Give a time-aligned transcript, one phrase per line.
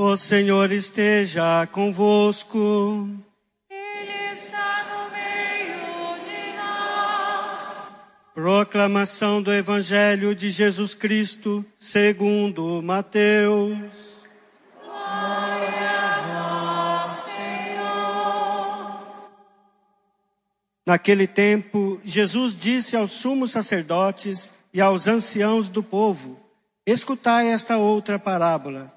[0.00, 3.08] O Senhor esteja convosco.
[3.68, 7.96] Ele está no meio de nós.
[8.32, 14.22] Proclamação do Evangelho de Jesus Cristo, segundo Mateus.
[14.80, 19.00] Glória a vós, Senhor.
[20.86, 26.38] Naquele tempo, Jesus disse aos sumos sacerdotes e aos anciãos do povo:
[26.86, 28.96] Escutai esta outra parábola.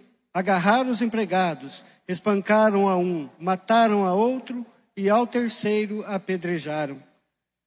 [0.33, 7.01] agarraram os empregados, espancaram a um, mataram a outro e ao terceiro apedrejaram.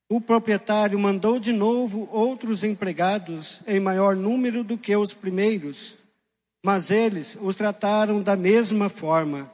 [0.08, 5.96] O proprietário mandou de novo outros empregados em maior número do que os primeiros,
[6.64, 9.50] mas eles os trataram da mesma forma.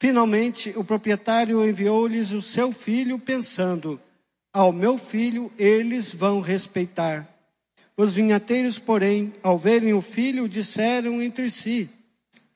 [0.00, 3.98] Finalmente, o proprietário enviou-lhes o seu filho, pensando:
[4.52, 7.26] Ao meu filho eles vão respeitar.
[7.96, 11.88] Os vinhateiros, porém, ao verem o filho, disseram entre si: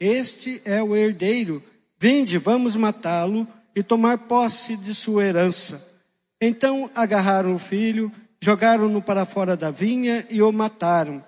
[0.00, 1.62] Este é o herdeiro,
[1.98, 6.00] vinde, vamos matá-lo e tomar posse de sua herança.
[6.40, 11.22] Então agarraram o filho, jogaram-no para fora da vinha e o mataram.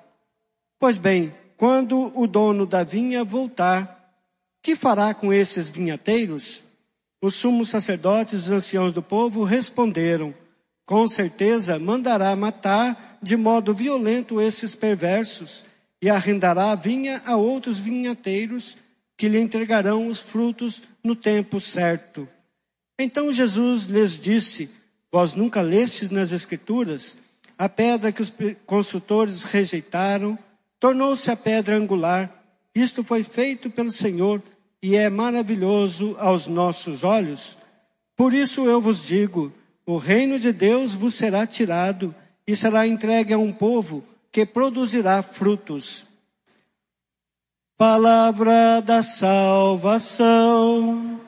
[0.78, 4.16] Pois bem, quando o dono da vinha voltar,
[4.62, 6.64] que fará com esses vinhateiros?
[7.20, 10.32] Os sumos sacerdotes e os anciãos do povo responderam:
[10.86, 15.71] Com certeza mandará matar de modo violento esses perversos
[16.03, 18.77] e arrendará a vinha a outros vinhateiros
[19.17, 22.28] que lhe entregarão os frutos no tempo certo.
[22.98, 24.69] Então Jesus lhes disse:
[25.12, 27.19] Vós nunca lestes nas Escrituras
[27.56, 28.33] a pedra que os
[28.67, 30.36] construtores rejeitaram,
[30.80, 32.29] tornou-se a pedra angular.
[32.74, 34.42] Isto foi feito pelo Senhor
[34.83, 37.58] e é maravilhoso aos nossos olhos.
[38.17, 39.52] Por isso eu vos digo:
[39.86, 42.12] o reino de Deus vos será tirado
[42.45, 46.08] e será entregue a um povo que produzirá frutos.
[47.76, 51.20] Palavra da salvação.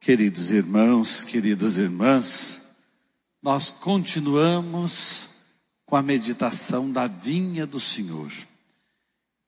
[0.00, 2.76] Queridos irmãos, queridas irmãs,
[3.42, 5.28] nós continuamos
[5.84, 8.32] com a meditação da vinha do Senhor.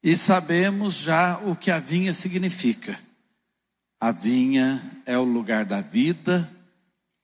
[0.02, 2.98] E sabemos já o que a vinha significa.
[4.00, 6.52] A vinha é o lugar da vida,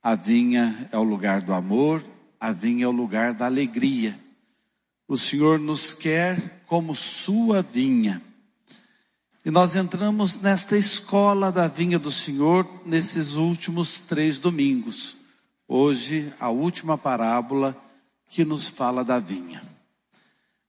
[0.05, 2.05] a vinha é o lugar do amor,
[2.39, 4.15] a vinha é o lugar da alegria.
[5.07, 8.21] O Senhor nos quer como sua vinha.
[9.43, 15.17] E nós entramos nesta escola da vinha do Senhor nesses últimos três domingos.
[15.67, 17.75] Hoje, a última parábola
[18.29, 19.63] que nos fala da vinha.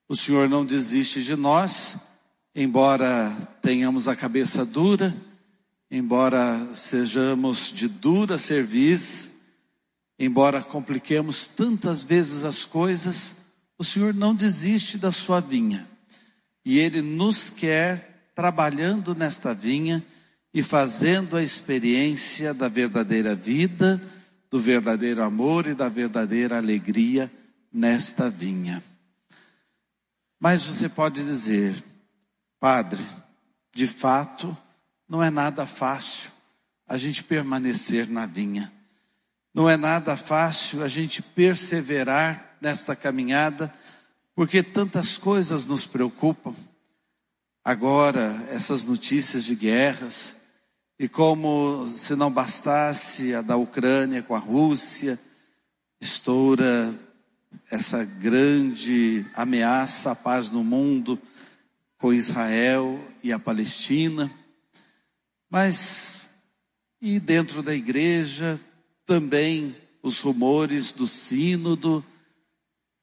[0.08, 2.06] O Senhor não desiste de nós,
[2.54, 3.30] embora
[3.60, 5.14] tenhamos a cabeça dura,
[5.90, 9.42] embora sejamos de dura serviço,
[10.18, 13.46] embora compliquemos tantas vezes as coisas,
[13.78, 15.86] o Senhor não desiste da sua vinha.
[16.64, 20.04] E Ele nos quer trabalhando nesta vinha
[20.52, 24.00] e fazendo a experiência da verdadeira vida,
[24.50, 27.30] do verdadeiro amor e da verdadeira alegria
[27.72, 28.82] nesta vinha.
[30.40, 31.74] Mas você pode dizer,
[32.58, 33.04] Padre,
[33.74, 34.56] de fato,
[35.08, 36.30] não é nada fácil
[36.86, 38.72] a gente permanecer na vinha.
[39.54, 43.72] Não é nada fácil a gente perseverar nesta caminhada,
[44.34, 46.54] porque tantas coisas nos preocupam
[47.66, 50.42] agora essas notícias de guerras,
[50.98, 55.18] e como se não bastasse a da Ucrânia com a Rússia,
[56.00, 56.94] estoura
[57.70, 61.20] essa grande ameaça à paz no mundo
[61.98, 64.30] com Israel e a Palestina.
[65.50, 66.28] Mas,
[67.00, 68.60] e dentro da igreja,
[69.04, 72.04] também os rumores do sínodo,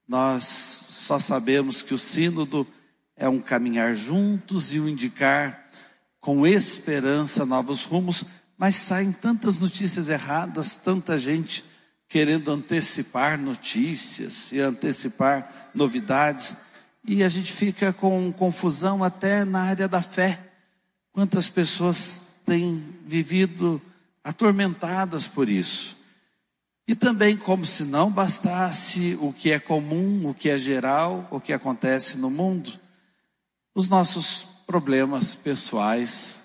[0.08, 2.68] nós só sabemos que o sínodo
[3.16, 5.70] é um caminhar juntos e um indicar
[6.20, 8.24] com esperança novos rumos,
[8.58, 11.64] mas saem tantas notícias erradas, tanta gente
[12.08, 16.56] querendo antecipar notícias e antecipar novidades,
[17.06, 20.40] e a gente fica com confusão até na área da fé.
[21.12, 23.82] Quantas pessoas têm vivido
[24.24, 26.04] atormentadas por isso?
[26.88, 31.40] E também, como se não bastasse o que é comum, o que é geral, o
[31.40, 32.78] que acontece no mundo,
[33.74, 36.44] os nossos problemas pessoais,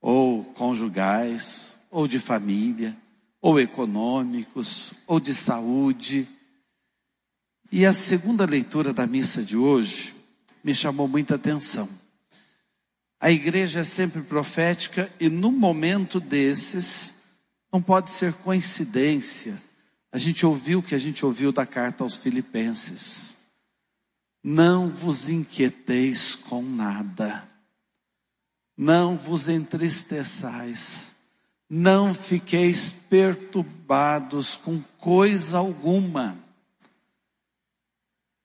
[0.00, 2.96] ou conjugais, ou de família,
[3.40, 6.26] ou econômicos, ou de saúde.
[7.70, 10.14] E a segunda leitura da missa de hoje
[10.64, 11.88] me chamou muita atenção.
[13.20, 17.24] A igreja é sempre profética e no momento desses,
[17.70, 19.60] não pode ser coincidência.
[20.10, 23.36] A gente ouviu o que a gente ouviu da carta aos Filipenses.
[24.42, 27.46] Não vos inquieteis com nada,
[28.74, 31.16] não vos entristeçais,
[31.68, 36.38] não fiqueis perturbados com coisa alguma.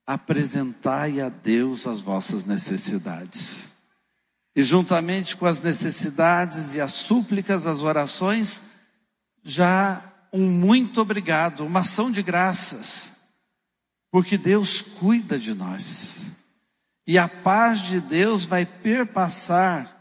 [0.06, 3.75] Apresentai a Deus as vossas necessidades.
[4.56, 8.62] E juntamente com as necessidades e as súplicas, as orações,
[9.44, 13.16] já um muito obrigado, uma ação de graças,
[14.10, 16.38] porque Deus cuida de nós.
[17.06, 19.92] E a paz de Deus vai perpassar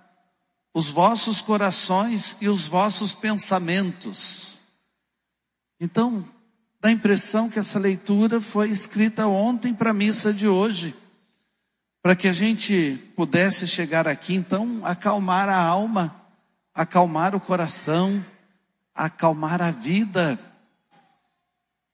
[0.73, 4.59] os vossos corações e os vossos pensamentos.
[5.81, 6.27] Então,
[6.81, 10.95] dá a impressão que essa leitura foi escrita ontem para a missa de hoje
[12.05, 16.15] para que a gente pudesse chegar aqui, então, acalmar a alma,
[16.75, 18.23] acalmar o coração,
[18.95, 20.39] acalmar a vida.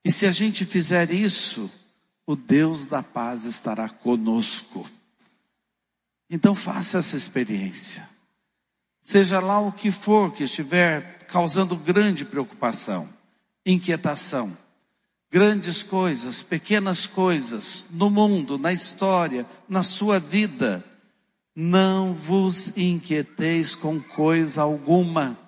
[0.05, 1.71] E se a gente fizer isso,
[2.27, 4.85] o Deus da paz estará conosco.
[6.29, 8.09] Então faça essa experiência.
[9.01, 13.09] Seja lá o que for que estiver causando grande preocupação,
[13.65, 14.59] inquietação,
[15.31, 20.85] grandes coisas, pequenas coisas, no mundo, na história, na sua vida.
[21.55, 25.39] Não vos inquieteis com coisa alguma.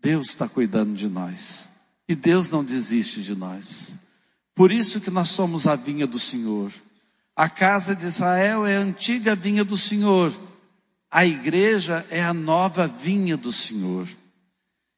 [0.00, 1.70] Deus está cuidando de nós.
[2.08, 4.08] E Deus não desiste de nós.
[4.54, 6.72] Por isso que nós somos a vinha do Senhor.
[7.34, 10.32] A casa de Israel é a antiga vinha do Senhor.
[11.10, 14.06] A igreja é a nova vinha do Senhor.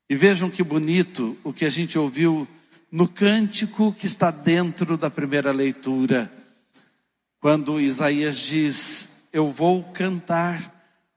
[0.08, 2.46] E vejam que bonito o que a gente ouviu
[2.94, 6.32] no cântico que está dentro da primeira leitura,
[7.40, 10.72] quando Isaías diz: Eu vou cantar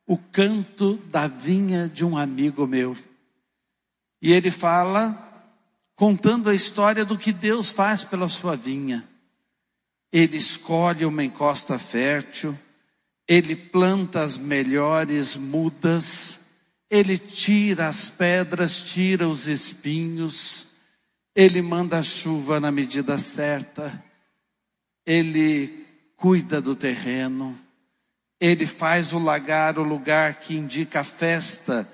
[0.08, 2.98] o canto da vinha de um amigo meu.
[4.20, 5.16] E ele fala,
[5.96, 9.08] contando a história do que Deus faz pela sua vinha.
[10.12, 12.58] Ele escolhe uma encosta fértil,
[13.28, 16.54] ele planta as melhores mudas,
[16.90, 20.77] ele tira as pedras, tira os espinhos,
[21.38, 24.04] ele manda a chuva na medida certa,
[25.06, 25.86] ele
[26.16, 27.56] cuida do terreno,
[28.40, 31.88] ele faz o lagar o lugar que indica a festa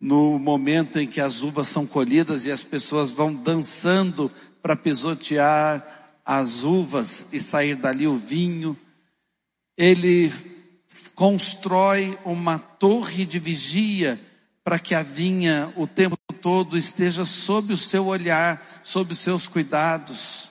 [0.00, 4.32] no momento em que as uvas são colhidas e as pessoas vão dançando
[4.62, 8.74] para pisotear as uvas e sair dali o vinho.
[9.76, 10.32] Ele
[11.14, 14.18] constrói uma torre de vigia
[14.64, 19.46] para que a vinha o tempo todo esteja sob o seu olhar, sob os seus
[19.46, 20.50] cuidados.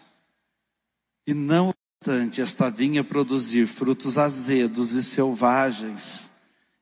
[1.25, 6.37] E não obstante esta vinha produzir frutos azedos e selvagens,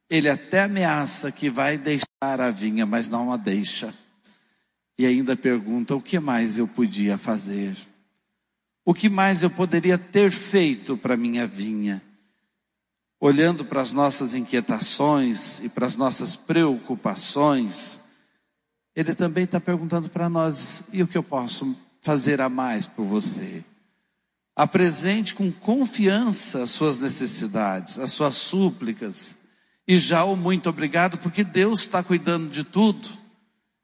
[0.09, 3.93] ele até ameaça que vai deixar a vinha, mas não a deixa.
[4.97, 7.75] E ainda pergunta: o que mais eu podia fazer?
[8.85, 12.01] O que mais eu poderia ter feito para minha vinha?
[13.19, 18.04] Olhando para as nossas inquietações e para as nossas preocupações,
[18.95, 23.05] ele também está perguntando para nós: e o que eu posso fazer a mais por
[23.05, 23.63] você?
[24.55, 29.47] Apresente com confiança as suas necessidades, as suas súplicas,
[29.85, 33.09] e já o muito obrigado, porque Deus está cuidando de tudo,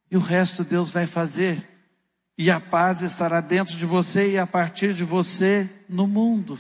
[0.10, 1.62] e o resto Deus vai fazer,
[2.38, 6.58] e a paz estará dentro de você e a partir de você no mundo.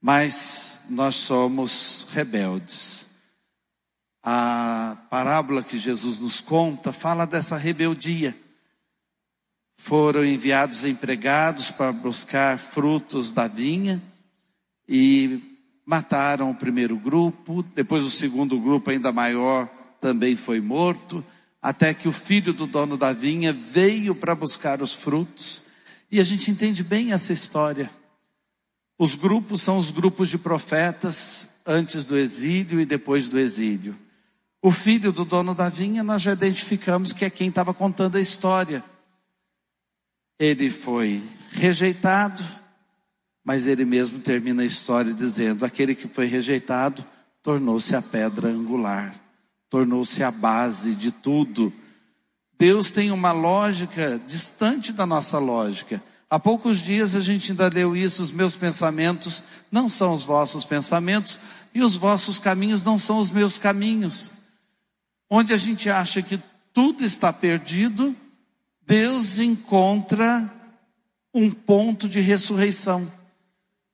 [0.00, 3.09] Mas nós somos rebeldes
[4.22, 8.36] a parábola que Jesus nos conta fala dessa rebeldia.
[9.76, 14.00] Foram enviados empregados para buscar frutos da vinha
[14.88, 15.40] e
[15.86, 19.66] mataram o primeiro grupo, depois o segundo grupo, ainda maior,
[20.00, 21.24] também foi morto,
[21.60, 25.62] até que o filho do dono da vinha veio para buscar os frutos.
[26.12, 27.90] E a gente entende bem essa história.
[28.98, 33.96] Os grupos são os grupos de profetas antes do exílio e depois do exílio.
[34.62, 38.20] O filho do dono da vinha, nós já identificamos que é quem estava contando a
[38.20, 38.84] história.
[40.38, 42.44] Ele foi rejeitado,
[43.42, 47.04] mas ele mesmo termina a história dizendo: aquele que foi rejeitado
[47.42, 49.14] tornou-se a pedra angular,
[49.70, 51.72] tornou-se a base de tudo.
[52.58, 56.02] Deus tem uma lógica distante da nossa lógica.
[56.28, 60.66] Há poucos dias a gente ainda leu isso, os meus pensamentos não são os vossos
[60.66, 61.38] pensamentos
[61.74, 64.39] e os vossos caminhos não são os meus caminhos.
[65.30, 66.36] Onde a gente acha que
[66.72, 68.16] tudo está perdido,
[68.84, 70.52] Deus encontra
[71.32, 73.08] um ponto de ressurreição.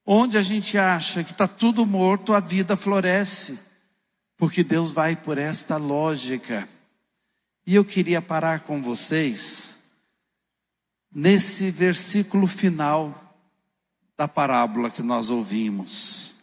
[0.06, 3.58] Onde a gente acha que está tudo morto, a vida floresce.
[4.38, 6.66] Porque Deus vai por esta lógica.
[7.66, 9.84] E eu queria parar com vocês
[11.12, 13.36] nesse versículo final
[14.16, 16.36] da parábola que nós ouvimos.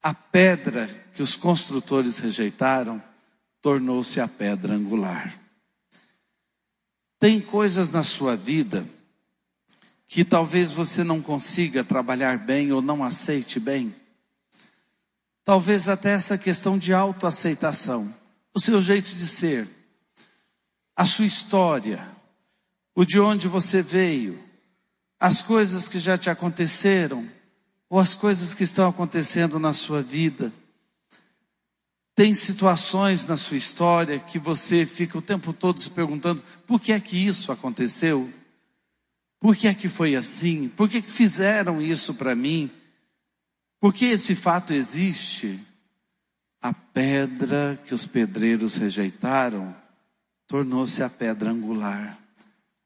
[0.00, 3.02] A pedra que os construtores rejeitaram
[3.62, 5.32] tornou-se a pedra angular.
[7.18, 8.84] Tem coisas na sua vida
[10.08, 13.94] que talvez você não consiga trabalhar bem ou não aceite bem.
[15.44, 18.12] Talvez até essa questão de autoaceitação,
[18.52, 19.66] o seu jeito de ser,
[20.94, 22.06] a sua história,
[22.94, 24.38] o de onde você veio,
[25.18, 27.26] as coisas que já te aconteceram,
[27.88, 30.52] ou as coisas que estão acontecendo na sua vida.
[32.22, 36.92] Tem situações na sua história que você fica o tempo todo se perguntando: por que
[36.92, 38.32] é que isso aconteceu?
[39.40, 40.68] Por que é que foi assim?
[40.68, 42.70] Por que, que fizeram isso para mim?
[43.80, 45.58] Por que esse fato existe?
[46.60, 49.74] A pedra que os pedreiros rejeitaram
[50.46, 52.16] tornou-se a pedra angular.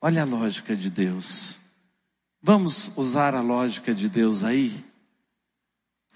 [0.00, 1.58] Olha a lógica de Deus.
[2.40, 4.82] Vamos usar a lógica de Deus aí?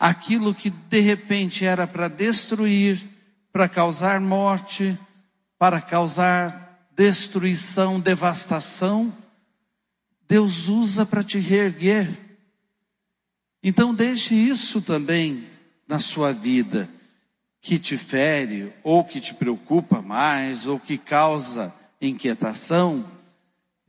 [0.01, 2.99] Aquilo que de repente era para destruir,
[3.53, 4.99] para causar morte,
[5.59, 9.13] para causar destruição, devastação,
[10.27, 12.09] Deus usa para te reerguer.
[13.63, 15.45] Então deixe isso também
[15.87, 16.89] na sua vida,
[17.61, 23.05] que te fere, ou que te preocupa mais, ou que causa inquietação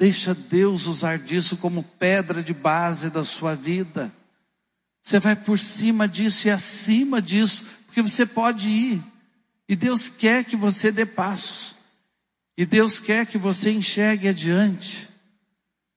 [0.01, 4.11] Deixa Deus usar disso como pedra de base da sua vida.
[5.01, 9.03] Você vai por cima disso e acima disso, porque você pode ir.
[9.67, 11.75] E Deus quer que você dê passos.
[12.57, 15.09] E Deus quer que você enxergue adiante.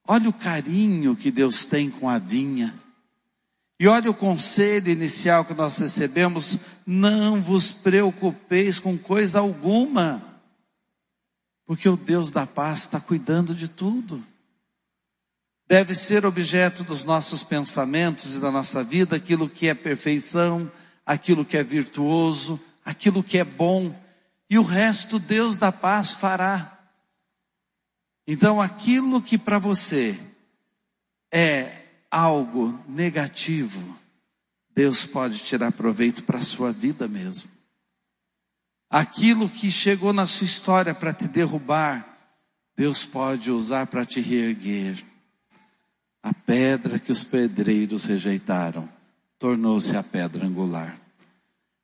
[0.07, 2.75] Olha o carinho que Deus tem com a vinha.
[3.79, 10.23] E olha o conselho inicial que nós recebemos: não vos preocupeis com coisa alguma.
[11.67, 14.25] Porque o Deus da paz está cuidando de tudo.
[15.67, 20.71] Deve ser objeto dos nossos pensamentos e da nossa vida aquilo que é perfeição,
[21.07, 23.99] aquilo que é virtuoso, aquilo que é bom,
[24.49, 26.71] e o resto Deus da paz fará.
[28.27, 30.19] Então, aquilo que para você
[31.33, 33.99] é algo negativo,
[34.75, 37.51] Deus pode tirar proveito para a sua vida mesmo.
[38.91, 42.17] Aquilo que chegou na sua história para te derrubar,
[42.77, 45.14] Deus pode usar para te reerguer.
[46.25, 48.89] A pedra que os pedreiros rejeitaram
[49.39, 50.99] tornou-se a pedra angular.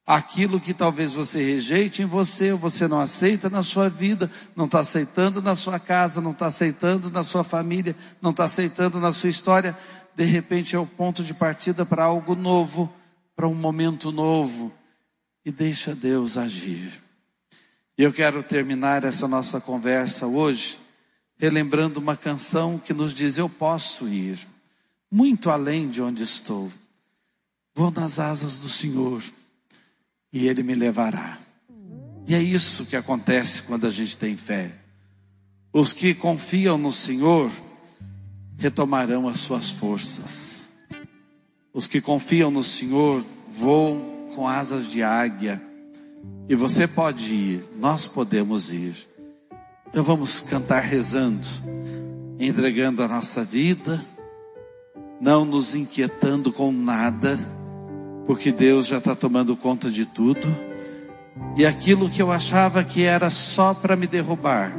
[0.07, 4.81] Aquilo que talvez você rejeite em você, você não aceita na sua vida, não está
[4.81, 9.29] aceitando na sua casa, não está aceitando na sua família, não está aceitando na sua
[9.29, 9.77] história,
[10.17, 12.91] de repente é o ponto de partida para algo novo,
[13.37, 14.73] para um momento novo,
[15.45, 16.91] e deixa Deus agir.
[17.99, 20.79] E eu quero terminar essa nossa conversa hoje
[21.41, 24.39] relembrando uma canção que nos diz: Eu posso ir
[25.11, 26.71] muito além de onde estou.
[27.75, 29.23] Vou nas asas do Senhor
[30.31, 31.39] e Ele me levará.
[32.29, 34.71] E é isso que acontece quando a gente tem fé.
[35.73, 37.51] Os que confiam no Senhor
[38.59, 40.75] retomarão as suas forças.
[41.73, 45.61] Os que confiam no Senhor voam com asas de águia.
[46.49, 49.10] E você pode ir, nós podemos ir.
[49.91, 51.45] Então vamos cantar rezando,
[52.39, 54.01] entregando a nossa vida,
[55.21, 57.37] não nos inquietando com nada,
[58.25, 60.47] porque Deus já está tomando conta de tudo.
[61.57, 64.73] E aquilo que eu achava que era só para me derrubar,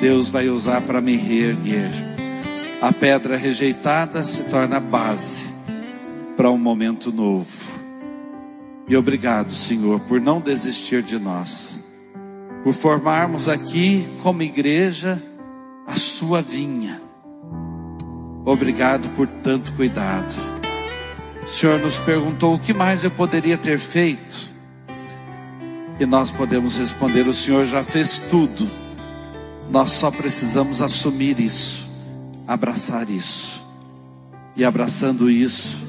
[0.00, 1.92] Deus vai usar para me reerguer.
[2.82, 5.54] A pedra rejeitada se torna base
[6.36, 7.78] para um momento novo.
[8.88, 11.87] E obrigado, Senhor, por não desistir de nós,
[12.62, 15.22] por formarmos aqui como igreja
[15.86, 17.00] a sua vinha.
[18.44, 20.34] Obrigado por tanto cuidado.
[21.42, 24.52] O Senhor nos perguntou o que mais eu poderia ter feito.
[25.98, 28.68] E nós podemos responder: o Senhor já fez tudo.
[29.70, 31.88] Nós só precisamos assumir isso,
[32.46, 33.66] abraçar isso.
[34.56, 35.86] E abraçando isso,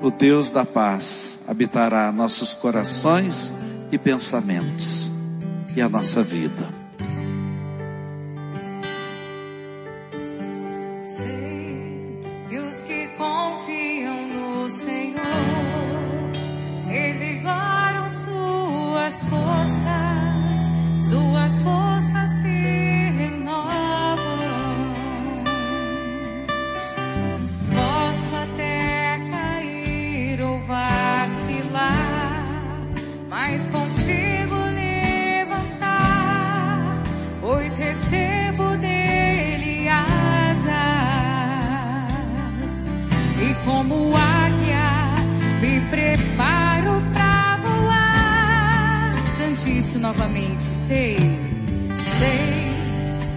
[0.00, 3.52] o Deus da paz habitará nossos corações
[3.90, 5.05] e pensamentos
[5.76, 6.85] e a nossa vida.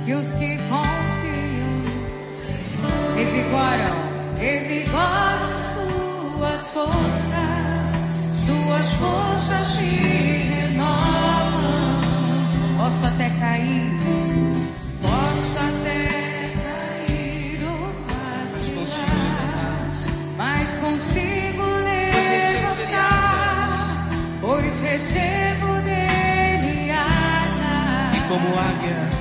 [0.09, 1.85] Que os que confiam
[3.15, 3.95] revigoram,
[4.39, 7.89] revigoram suas forças,
[8.43, 9.85] suas forças se
[10.49, 11.59] renovam.
[12.79, 13.91] Posso até cair,
[14.99, 17.91] posso até cair ou
[18.51, 19.85] vacilar,
[20.37, 23.69] mas consigo levantar,
[24.41, 28.17] pois recebo dele asas.
[28.17, 29.18] E como águia,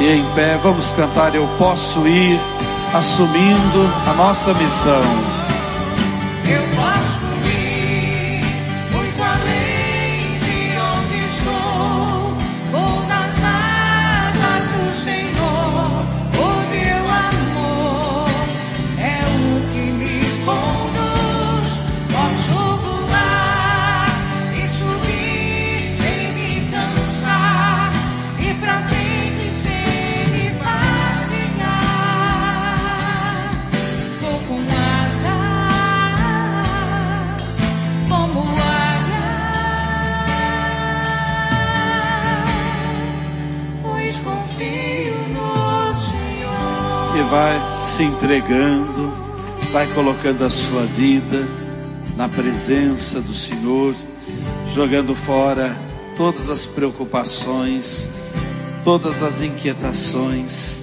[0.00, 2.38] E em pé, vamos cantar Eu Posso Ir,
[2.94, 5.37] assumindo a nossa missão.
[47.30, 49.12] Vai se entregando,
[49.70, 51.46] vai colocando a sua vida
[52.16, 53.94] na presença do Senhor,
[54.74, 55.76] jogando fora
[56.16, 58.08] todas as preocupações,
[58.82, 60.80] todas as inquietações,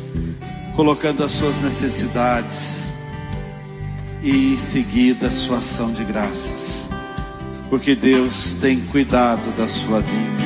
[0.75, 2.89] colocando as suas necessidades
[4.21, 6.89] e em seguida a sua ação de graças,
[7.71, 10.45] porque Deus tem cuidado da sua vinha.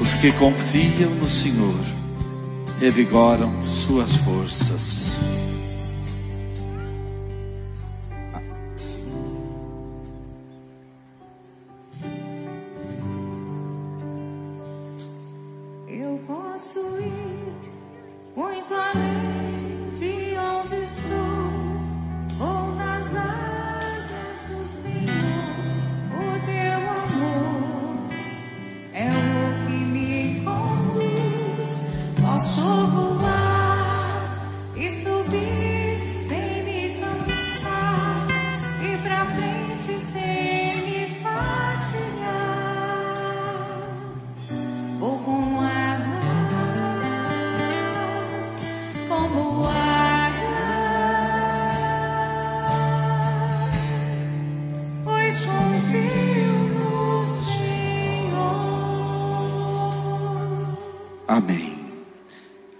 [0.00, 1.99] Os que confiam no Senhor
[2.80, 5.39] revigoram suas forças.